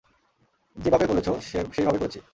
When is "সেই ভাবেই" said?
1.41-2.01